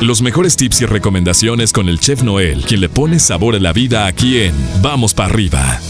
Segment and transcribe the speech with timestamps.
[0.00, 3.72] Los mejores tips y recomendaciones con el chef Noel, quien le pone sabor a la
[3.72, 5.80] vida aquí en Vamos para arriba.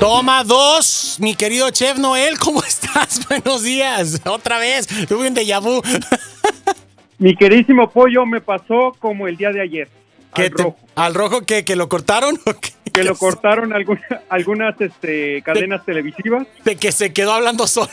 [0.00, 3.20] Toma dos, mi querido chef Noel, ¿cómo estás?
[3.28, 5.82] Buenos días, otra vez, tuve un déjà vu.
[7.18, 9.88] Mi queridísimo pollo me pasó como el día de ayer.
[10.34, 10.76] ¿Qué al te- rojo.
[10.96, 12.38] ¿Al rojo que, que lo cortaron?
[12.44, 12.72] ¿O qué?
[12.92, 16.46] Que lo cortaron alguna- algunas este, cadenas televisivas.
[16.64, 17.88] De que se quedó hablando solo.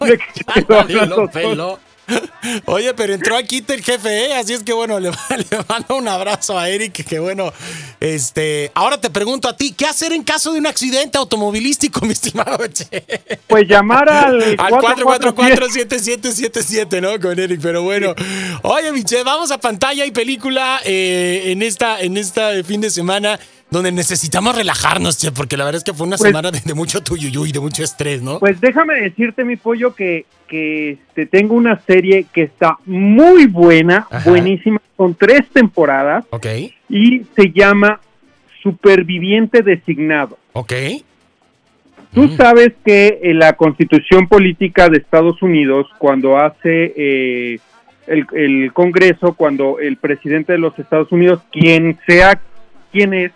[0.00, 1.80] De que se quedó hablando lo peló.
[2.66, 4.34] Oye, pero entró aquí el jefe, ¿eh?
[4.34, 5.10] así es que bueno, le,
[5.50, 7.52] le mando un abrazo a Eric, que bueno,
[8.00, 12.12] este, ahora te pregunto a ti, ¿qué hacer en caso de un accidente automovilístico, mi
[12.12, 13.04] estimado Che?
[13.46, 15.32] Pues llamar al, Al 447.
[15.32, 17.20] 444-7777, ¿no?
[17.20, 18.14] Con Eric, pero bueno.
[18.62, 23.38] Oye, Miche, vamos a pantalla y película eh, en esta en esta fin de semana
[23.72, 26.74] donde necesitamos relajarnos, Che, porque la verdad es que fue una Pues- semana de, de
[26.74, 28.38] mucho tuyuyuy y de mucho estrés, ¿no?
[28.38, 34.06] Pues déjame decirte, mi pollo, que, que este, tengo una serie que está muy buena,
[34.10, 34.28] Ajá.
[34.30, 36.46] buenísima, con tres temporadas ok,
[36.88, 37.98] y se llama
[38.62, 40.38] Superviviente Designado.
[40.52, 40.72] ok.
[42.14, 42.36] Tú Mm.
[42.36, 47.58] sabes que la constitución política de Estados Unidos, cuando hace eh,
[48.06, 52.38] el, el Congreso, cuando el presidente de los Estados Unidos, quien sea
[52.92, 53.32] quien es,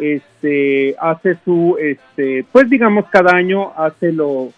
[0.00, 4.52] este, hace su, este, pues digamos, cada año hace lo,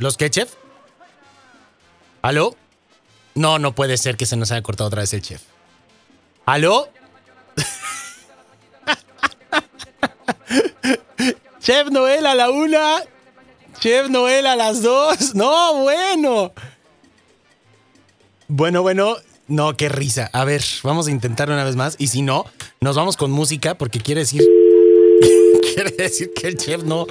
[0.00, 0.54] ¿Los qué, chef?
[2.22, 2.56] ¿Aló?
[3.34, 5.42] No, no puede ser que se nos haya cortado otra vez el chef.
[6.46, 6.88] ¿Aló?
[11.60, 13.02] chef Noel a la una.
[13.78, 15.34] Chef Noel a las dos.
[15.34, 16.54] No, bueno.
[18.48, 19.16] Bueno, bueno.
[19.48, 20.30] No, qué risa.
[20.32, 21.96] A ver, vamos a intentar una vez más.
[21.98, 22.46] Y si no,
[22.82, 24.42] nos vamos con música porque quiere decir
[25.74, 27.06] Quiere decir que el chef no,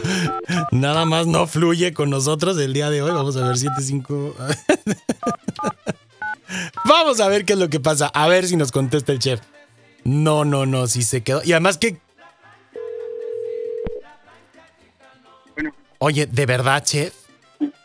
[0.72, 3.12] nada más no fluye con nosotros el día de hoy.
[3.12, 4.34] Vamos a ver, 7-5.
[6.86, 8.08] Vamos a ver qué es lo que pasa.
[8.08, 9.40] A ver si nos contesta el chef.
[10.04, 11.42] No, no, no, si se quedó.
[11.44, 11.98] Y además que.
[15.54, 15.72] Bueno.
[16.00, 17.14] Oye, ¿de verdad, chef?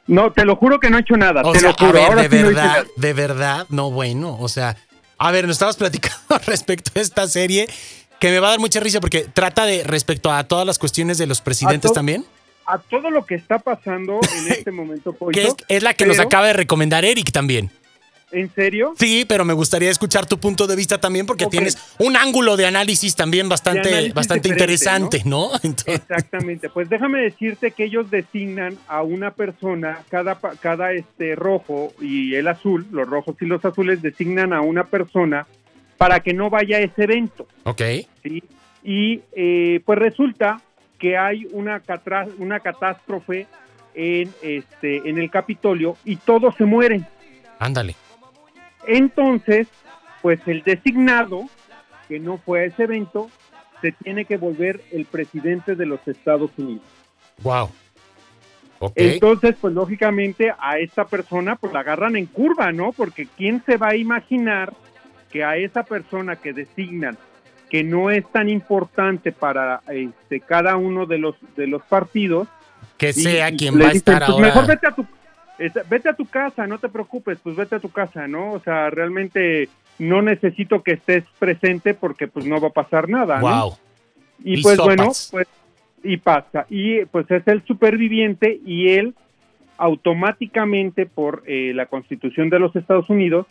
[0.07, 1.91] No, te lo juro que no he hecho nada, O te sea, lo juro.
[1.91, 2.85] a ver, Ahora de sí no verdad, nada.
[2.97, 4.77] de verdad, no, bueno, o sea,
[5.19, 7.67] a ver, nos estabas platicando respecto a esta serie
[8.21, 11.19] que me va a dar mucha risa porque trata de respecto a todas las cuestiones
[11.19, 12.25] de los presidentes también,
[12.67, 16.07] A todo lo que está pasando en este momento, Pollo, que es, es la que
[16.07, 17.71] nos acaba de recomendar Eric también.
[18.35, 18.95] ¿En serio?
[18.99, 22.67] Sí, pero me gustaría escuchar tu punto de vista también porque tienes un ángulo de
[22.67, 25.51] análisis también bastante, análisis bastante interesante, ¿no?
[25.63, 26.69] Entonces- Exactamente.
[26.69, 32.49] Pues déjame decirte que ellos designan a una persona, cada, cada este rojo y el
[32.49, 35.47] azul, los rojos y los azules designan a una persona
[35.97, 37.47] para que no vaya a ese evento.
[37.63, 37.83] ok.
[38.23, 38.43] ¿sí?
[38.83, 40.61] Y eh, pues resulta
[40.99, 41.81] que hay una,
[42.39, 43.47] una catástrofe
[43.95, 47.07] en, este, en el Capitolio y todos se mueren.
[47.59, 47.95] Ándale.
[48.87, 49.69] Entonces,
[50.23, 51.49] pues el designado,
[52.09, 53.31] que no fue a ese evento,
[53.81, 56.85] se tiene que volver el presidente de los Estados Unidos.
[57.43, 57.71] Wow.
[58.95, 62.93] Entonces, pues lógicamente a esta persona pues la agarran en curva, ¿no?
[62.93, 64.75] Porque ¿quién se va a imaginar
[65.31, 67.17] que a esa persona que designan
[67.71, 72.47] que no es tan importante para este, cada uno de los de los partidos
[72.99, 74.47] que sea y quien va a estar "Pues ahora.
[74.47, 75.05] Mejor vete a tu
[75.89, 78.53] vete a tu casa, no te preocupes, pues vete a tu casa, ¿no?
[78.53, 83.41] O sea, realmente no necesito que estés presente porque pues no va a pasar nada,
[83.41, 83.49] ¿no?
[83.49, 83.73] Wow.
[84.43, 85.47] Y Y pues bueno, pues
[86.03, 86.67] y pasa.
[86.69, 89.15] Y pues es el superviviente y él
[89.77, 93.47] automáticamente por eh, la Constitución de los Estados Unidos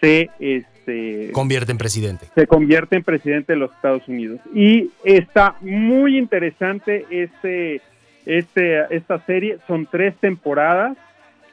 [0.00, 2.26] se este Convierte en presidente.
[2.34, 4.40] se convierte en presidente de los Estados Unidos.
[4.54, 7.80] Y está muy interesante este,
[8.26, 9.58] este, esta serie.
[9.66, 10.96] Son tres temporadas.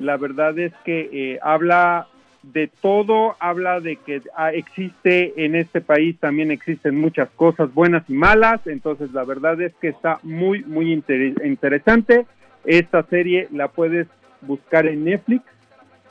[0.01, 2.07] La verdad es que eh, habla
[2.44, 8.03] de todo, habla de que ah, existe en este país, también existen muchas cosas buenas
[8.09, 8.66] y malas.
[8.66, 12.25] Entonces, la verdad es que está muy, muy inter- interesante.
[12.66, 14.07] Esta serie la puedes
[14.41, 15.44] buscar en Netflix,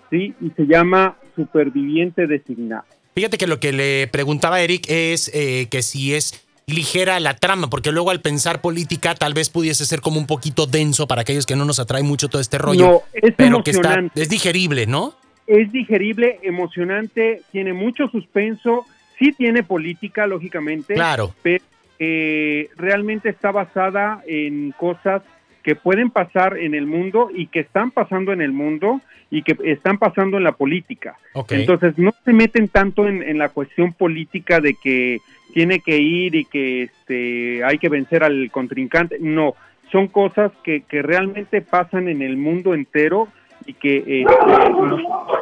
[0.08, 0.34] ¿sí?
[0.40, 2.84] Y se llama Superviviente Designado.
[3.14, 7.68] Fíjate que lo que le preguntaba Eric es eh, que si es ligera la trama,
[7.68, 11.46] porque luego al pensar política tal vez pudiese ser como un poquito denso para aquellos
[11.46, 14.86] que no nos atrae mucho todo este rollo, No, es pero que está, es digerible,
[14.86, 15.14] ¿no?
[15.46, 18.86] es digerible, emocionante, tiene mucho suspenso,
[19.18, 21.34] sí tiene política, lógicamente, Claro.
[21.42, 21.64] pero
[21.98, 25.22] eh, realmente está basada en cosas
[25.62, 29.56] que pueden pasar en el mundo y que están pasando en el mundo y que
[29.64, 31.18] están pasando en la política.
[31.50, 35.20] Entonces no se meten tanto en, en la cuestión política de que
[35.52, 39.18] tiene que ir y que este, hay que vencer al contrincante.
[39.20, 39.54] No,
[39.92, 43.28] son cosas que, que realmente pasan en el mundo entero
[43.66, 44.24] y que eh,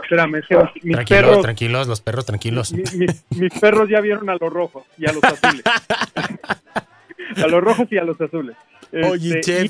[0.03, 0.43] espérame,
[0.83, 2.73] mis perros, tranquilos, los perros tranquilos.
[2.73, 5.63] mis, perros ya vieron a los rojos y a los azules.
[7.37, 8.57] a los rojos y a los azules.
[8.93, 9.69] Oye, este,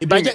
[0.00, 0.32] Vaya,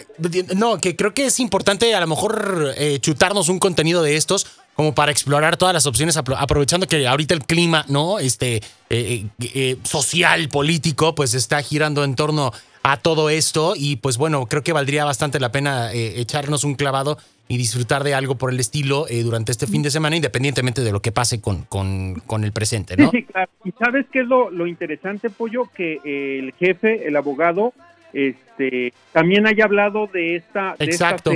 [0.55, 4.47] no, que creo que es importante a lo mejor eh, chutarnos un contenido de estos
[4.73, 8.17] como para explorar todas las opciones, aprovechando que ahorita el clima, ¿no?
[8.17, 12.53] Este eh, eh, social, político, pues está girando en torno
[12.83, 17.17] a todo esto y pues bueno, creo que valdría bastante la pena echarnos un clavado
[17.49, 21.01] y disfrutar de algo por el estilo durante este fin de semana, independientemente de lo
[21.01, 23.11] que pase con, con, el presente, ¿no?
[23.11, 23.51] Sí, claro.
[23.65, 27.73] Y sabes qué es lo, lo interesante, Pollo, que el jefe, el abogado,
[28.13, 31.31] este, también haya hablado de esta, Exacto.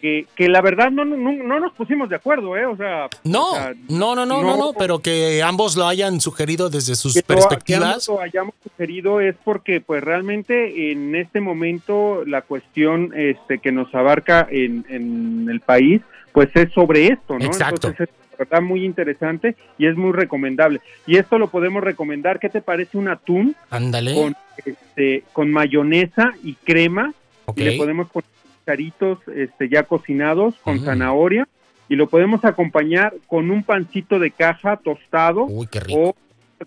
[0.00, 2.66] que, que, la verdad no, no, no, nos pusimos de acuerdo, ¿eh?
[2.66, 3.54] O sea, no,
[3.88, 8.06] no, no, no, no, pero que ambos lo hayan sugerido desde sus perspectivas.
[8.06, 13.72] que lo hayamos sugerido es porque, pues, realmente en este momento la cuestión este, que
[13.72, 16.00] nos abarca en, en el país,
[16.32, 17.44] pues es sobre esto, ¿no?
[17.44, 17.88] Exacto.
[17.88, 20.80] Entonces, verdad muy interesante y es muy recomendable.
[21.06, 22.38] Y esto lo podemos recomendar.
[22.38, 23.56] ¿Qué te parece un atún?
[23.70, 24.14] Ándale.
[24.14, 27.12] Con, este, con mayonesa y crema.
[27.56, 28.28] Y le podemos poner
[28.64, 31.48] caritos este, ya cocinados con zanahoria.
[31.88, 35.44] Y lo podemos acompañar con un pancito de caja tostado.
[35.44, 36.00] Uy, qué rico.
[36.00, 36.16] O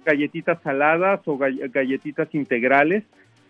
[0.03, 3.03] galletitas saladas o galletitas integrales.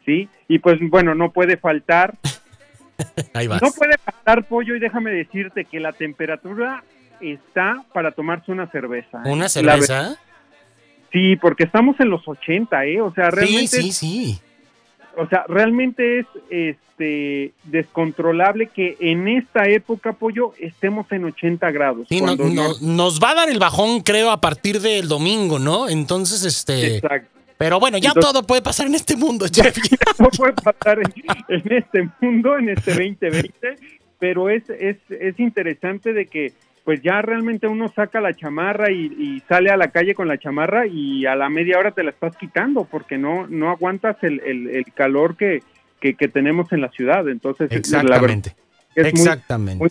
[0.05, 0.29] ¿sí?
[0.47, 2.15] Y pues bueno, no puede faltar.
[3.33, 3.61] Ahí vas.
[3.61, 6.83] No puede faltar pollo y déjame decirte que la temperatura
[7.21, 9.21] está para tomarse una cerveza.
[9.25, 9.31] ¿eh?
[9.31, 10.17] ¿Una cerveza?
[11.11, 13.01] Sí, porque estamos en los 80, ¿eh?
[13.01, 13.67] O sea, realmente...
[13.67, 14.41] Sí, sí, sí.
[15.17, 22.07] O sea, realmente es este descontrolable que en esta época, Pollo, estemos en 80 grados.
[22.09, 25.89] Sí, nos va a dar el bajón, creo, a partir del domingo, ¿no?
[25.89, 26.97] Entonces, este...
[26.97, 27.29] Exacto.
[27.57, 29.77] Pero bueno, ya todo puede pasar en este mundo, Jeff.
[30.17, 31.13] todo puede pasar en,
[31.47, 33.75] en, este mundo, en este 2020,
[34.17, 36.53] pero es, es, es interesante de que
[36.83, 40.87] pues ya realmente uno saca la chamarra y, sale a la calle con la chamarra
[40.87, 44.85] y a la media hora te la estás quitando porque no, no aguantas el, el,
[44.93, 45.61] calor que,
[45.99, 47.27] que, tenemos en la ciudad.
[47.29, 48.55] Entonces, exactamente.
[48.95, 49.85] es exactamente.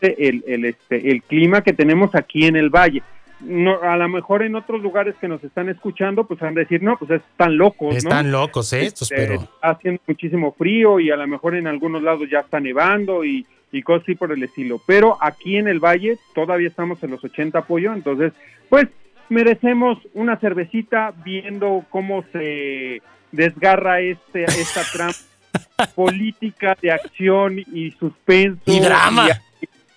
[0.00, 3.02] el, el, este, el clima que tenemos aquí en el valle.
[3.40, 6.82] No, a lo mejor en otros lugares que nos están escuchando, pues van a decir,
[6.82, 7.94] no, pues están locos.
[7.94, 9.34] Están locos estos, este, pero.
[9.42, 13.46] Está haciendo muchísimo frío y a lo mejor en algunos lados ya está nevando y,
[13.72, 14.80] y cosas así por el estilo.
[14.86, 18.32] Pero aquí en el Valle todavía estamos en los 80 pollo, entonces
[18.68, 18.88] pues
[19.28, 28.62] merecemos una cervecita viendo cómo se desgarra este esta trampa política de acción y suspenso
[28.66, 29.28] y drama,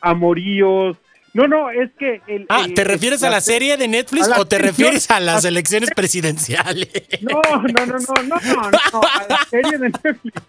[0.01, 0.97] amoríos
[1.33, 2.21] no, no, es que...
[2.27, 5.89] El, ah, ¿te refieres a la, serie de Netflix o te refieres a las elecciones
[5.95, 6.89] presidenciales?
[7.21, 10.41] No, no, no, no, no, no, no, a la serie de Netflix.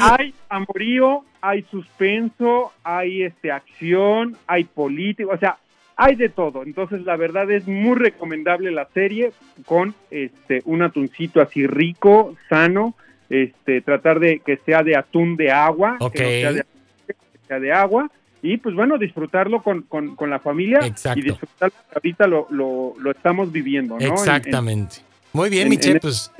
[0.00, 5.58] Hay amorío, hay suspenso, hay este acción, hay político, o sea,
[5.96, 6.62] hay de todo.
[6.62, 9.32] Entonces, la verdad es muy recomendable la serie
[9.66, 12.94] con este un atuncito así rico, sano,
[13.28, 16.64] este tratar de que sea de atún de agua, que sea de,
[17.06, 17.14] que
[17.46, 18.10] sea de agua
[18.42, 23.52] y pues bueno, disfrutarlo con, con, la familia y disfrutarlo ahorita lo, lo, lo, estamos
[23.52, 24.06] viviendo, ¿no?
[24.06, 24.96] Exactamente.
[25.32, 26.32] Muy bien, Michelle, pues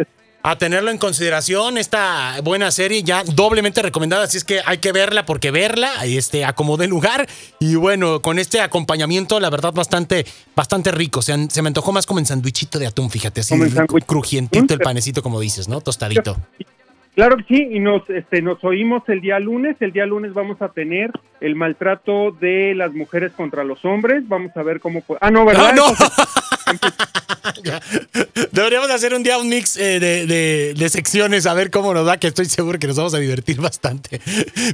[0.42, 4.92] a tenerlo en consideración, esta buena serie ya doblemente recomendada, así es que hay que
[4.92, 7.26] verla porque verla, este, acomode lugar
[7.58, 10.24] y bueno, con este acompañamiento, la verdad, bastante,
[10.56, 13.54] bastante rico, se, se me antojó más como en sandwichito de atún, fíjate, así
[14.06, 15.80] crujientito el panecito, como dices, ¿no?
[15.80, 16.36] Tostadito.
[17.14, 19.76] Claro que sí, y nos, este, nos oímos el día lunes.
[19.80, 24.26] El día lunes vamos a tener el maltrato de las mujeres contra los hombres.
[24.28, 25.02] Vamos a ver cómo.
[25.20, 25.74] Ah, no, ¿verdad?
[25.74, 25.84] no.
[28.52, 32.18] Deberíamos hacer un día un mix eh, de, de, secciones, a ver cómo nos da,
[32.18, 34.20] que estoy seguro que nos vamos a divertir bastante.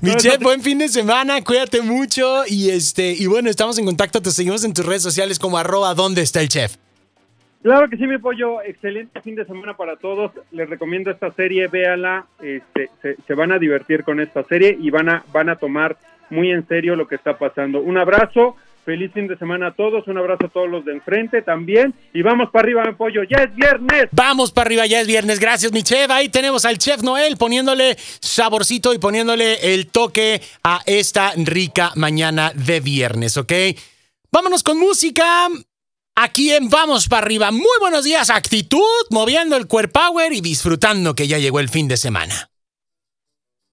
[0.03, 4.31] Michelle, buen fin de semana, cuídate mucho y este y bueno, estamos en contacto, te
[4.31, 6.77] seguimos en tus redes sociales como arroba dónde está el chef.
[7.67, 8.63] Claro que sí, mi pollo.
[8.63, 10.31] Excelente fin de semana para todos.
[10.53, 12.27] Les recomiendo esta serie, véala.
[12.41, 15.97] Este, se, van a divertir con esta serie y van a, van a tomar
[16.31, 17.81] muy en serio lo que está pasando.
[17.81, 18.55] Un abrazo.
[18.87, 21.93] Feliz fin de semana a todos, un abrazo a todos los de enfrente también.
[22.15, 24.07] Y vamos para arriba, mi pollo, ya es viernes.
[24.13, 25.41] Vamos para arriba, ya es viernes.
[25.41, 26.09] Gracias, mi chef.
[26.09, 32.53] Ahí tenemos al chef Noel poniéndole saborcito y poniéndole el toque a esta rica mañana
[32.55, 33.53] de viernes, ¿ok?
[34.31, 35.49] Vámonos con música.
[36.15, 37.51] Aquí en Vamos para arriba.
[37.51, 41.89] Muy buenos días, actitud, moviendo el core power y disfrutando que ya llegó el fin
[41.89, 42.51] de semana.